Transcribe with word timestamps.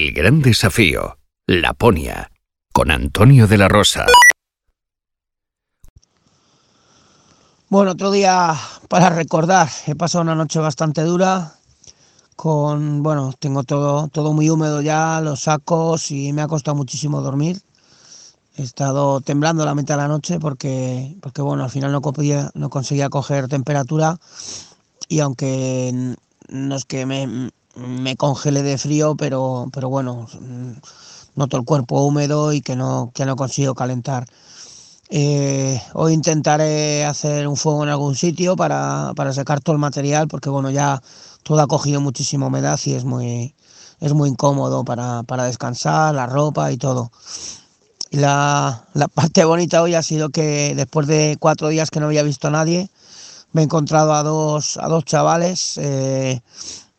El 0.00 0.14
gran 0.14 0.40
desafío, 0.40 1.18
Laponia, 1.46 2.32
con 2.72 2.90
Antonio 2.90 3.46
de 3.46 3.58
la 3.58 3.68
Rosa. 3.68 4.06
Bueno, 7.68 7.90
otro 7.90 8.10
día 8.10 8.54
para 8.88 9.10
recordar. 9.10 9.68
He 9.86 9.94
pasado 9.94 10.22
una 10.22 10.34
noche 10.34 10.58
bastante 10.58 11.02
dura. 11.02 11.52
Con, 12.34 13.02
bueno, 13.02 13.34
tengo 13.38 13.62
todo, 13.62 14.08
todo 14.08 14.32
muy 14.32 14.48
húmedo 14.48 14.80
ya, 14.80 15.20
los 15.20 15.40
sacos 15.40 16.10
y 16.10 16.32
me 16.32 16.40
ha 16.40 16.48
costado 16.48 16.76
muchísimo 16.76 17.20
dormir. 17.20 17.60
He 18.56 18.62
estado 18.62 19.20
temblando 19.20 19.66
la 19.66 19.74
mitad 19.74 19.96
de 19.96 20.02
la 20.04 20.08
noche 20.08 20.40
porque, 20.40 21.14
porque 21.20 21.42
bueno, 21.42 21.62
al 21.64 21.70
final 21.70 21.92
no, 21.92 22.00
no 22.54 22.70
conseguía 22.70 23.10
coger 23.10 23.48
temperatura 23.48 24.18
y 25.08 25.20
aunque 25.20 26.16
no 26.48 26.74
es 26.74 26.86
que 26.86 27.04
me, 27.04 27.50
me 27.76 28.16
congele 28.16 28.62
de 28.62 28.78
frío, 28.78 29.16
pero, 29.16 29.68
pero 29.72 29.88
bueno, 29.88 30.26
noto 31.34 31.56
el 31.56 31.64
cuerpo 31.64 32.02
húmedo 32.02 32.52
y 32.52 32.60
que 32.60 32.76
no, 32.76 33.10
que 33.14 33.24
no 33.24 33.36
consigo 33.36 33.74
calentar. 33.74 34.26
Eh, 35.10 35.80
hoy 35.94 36.12
intentaré 36.12 37.04
hacer 37.04 37.48
un 37.48 37.56
fuego 37.56 37.82
en 37.82 37.88
algún 37.90 38.14
sitio 38.14 38.54
para, 38.54 39.12
para, 39.16 39.32
secar 39.32 39.60
todo 39.60 39.74
el 39.74 39.80
material 39.80 40.28
porque 40.28 40.50
bueno 40.50 40.70
ya 40.70 41.02
todo 41.42 41.60
ha 41.60 41.66
cogido 41.66 42.00
muchísima 42.00 42.46
humedad 42.46 42.78
y 42.84 42.94
es 42.94 43.04
muy, 43.04 43.56
es 43.98 44.12
muy 44.14 44.28
incómodo 44.30 44.84
para, 44.84 45.24
para 45.24 45.44
descansar, 45.44 46.14
la 46.14 46.26
ropa 46.26 46.70
y 46.70 46.76
todo. 46.76 47.10
La, 48.12 48.84
la, 48.94 49.08
parte 49.08 49.44
bonita 49.44 49.82
hoy 49.82 49.94
ha 49.94 50.02
sido 50.02 50.30
que 50.30 50.74
después 50.76 51.06
de 51.06 51.36
cuatro 51.40 51.68
días 51.68 51.90
que 51.90 52.00
no 52.00 52.06
había 52.06 52.22
visto 52.22 52.48
a 52.48 52.50
nadie, 52.50 52.90
me 53.52 53.62
he 53.62 53.64
encontrado 53.64 54.14
a 54.14 54.22
dos, 54.22 54.76
a 54.78 54.88
dos 54.88 55.04
chavales. 55.04 55.76
Eh, 55.78 56.40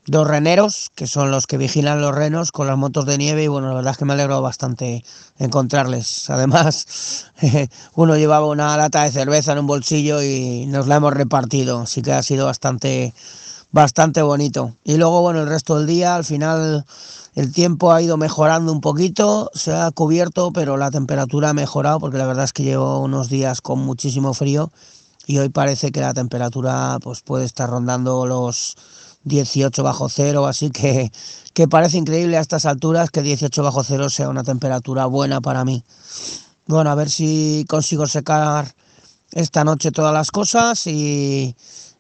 dos 0.07 0.27
reneros, 0.27 0.89
que 0.95 1.07
son 1.07 1.31
los 1.31 1.47
que 1.47 1.57
vigilan 1.57 2.01
los 2.01 2.15
renos 2.15 2.51
con 2.51 2.67
las 2.67 2.77
motos 2.77 3.05
de 3.05 3.17
nieve 3.17 3.43
y 3.43 3.47
bueno, 3.47 3.69
la 3.69 3.75
verdad 3.75 3.91
es 3.91 3.97
que 3.97 4.05
me 4.05 4.13
alegro 4.13 4.41
bastante 4.41 5.03
encontrarles. 5.37 6.29
Además, 6.29 7.27
uno 7.95 8.17
llevaba 8.17 8.47
una 8.47 8.75
lata 8.77 9.03
de 9.03 9.11
cerveza 9.11 9.53
en 9.53 9.59
un 9.59 9.67
bolsillo 9.67 10.21
y 10.23 10.66
nos 10.67 10.88
la 10.88 10.95
hemos 10.97 11.13
repartido, 11.13 11.81
así 11.81 12.02
que 12.02 12.13
ha 12.13 12.23
sido 12.23 12.45
bastante, 12.47 13.13
bastante 13.71 14.21
bonito. 14.21 14.75
Y 14.83 14.97
luego, 14.97 15.21
bueno, 15.21 15.41
el 15.41 15.47
resto 15.47 15.77
del 15.77 15.88
día, 15.88 16.15
al 16.15 16.25
final 16.25 16.86
el 17.36 17.53
tiempo 17.53 17.93
ha 17.93 18.02
ido 18.02 18.17
mejorando 18.17 18.71
un 18.71 18.81
poquito, 18.81 19.52
se 19.53 19.73
ha 19.73 19.89
cubierto, 19.91 20.52
pero 20.52 20.77
la 20.77 20.91
temperatura 20.91 21.49
ha 21.49 21.53
mejorado 21.53 21.99
porque 21.99 22.17
la 22.17 22.27
verdad 22.27 22.45
es 22.45 22.53
que 22.53 22.63
llevo 22.63 22.99
unos 22.99 23.30
días 23.30 23.61
con 23.61 23.80
muchísimo 23.80 24.33
frío 24.33 24.71
y 25.27 25.38
hoy 25.38 25.49
parece 25.49 25.91
que 25.91 26.02
la 26.02 26.13
temperatura 26.13 26.97
pues 27.02 27.21
puede 27.21 27.45
estar 27.45 27.69
rondando 27.69 28.25
los 28.25 28.75
18 29.23 29.83
bajo 29.83 30.09
cero, 30.09 30.47
así 30.47 30.72
que, 30.72 31.11
que 31.53 31.67
parece 31.67 31.97
increíble 31.97 32.38
a 32.38 32.41
estas 32.41 32.66
alturas 32.66 33.09
que 33.11 33.22
18 33.22 33.64
bajo 33.64 33.83
cero 33.83 34.09
sea 34.09 34.30
una 34.30 34.44
temperatura 34.44 35.05
buena 35.05 35.41
para 35.41 35.64
mí. 35.66 35.83
Bueno, 36.67 36.89
a 36.89 36.95
ver 36.95 37.09
si 37.09 37.66
consigo 37.67 38.08
secar 38.08 38.73
esta 39.31 39.64
noche 39.64 39.92
todas 39.92 40.14
las 40.14 40.31
cosas 40.31 40.88
y, 40.88 41.55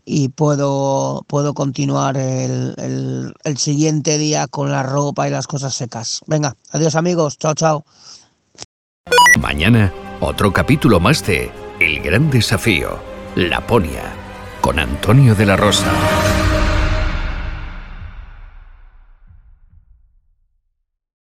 y 0.05 0.29
puedo, 0.29 1.23
puedo 1.27 1.53
continuar 1.53 2.17
el, 2.17 2.73
el, 2.77 3.33
el, 3.43 3.57
siguiente 3.57 4.17
día 4.17 4.47
con 4.47 4.71
la 4.71 4.83
ropa 4.83 5.27
y 5.27 5.31
las 5.31 5.47
cosas 5.47 5.73
secas. 5.73 6.21
Venga, 6.27 6.55
adiós 6.71 6.95
amigos, 6.95 7.37
chao, 7.37 7.53
chao. 7.53 7.85
Mañana, 9.39 9.91
otro 10.19 10.53
capítulo 10.53 10.99
más 10.99 11.25
de 11.25 11.51
El 11.79 12.01
Gran 12.01 12.29
Desafío, 12.29 12.99
Laponia, 13.35 14.03
con 14.61 14.79
Antonio 14.79 15.35
de 15.35 15.45
la 15.45 15.57
Rosa. 15.57 15.91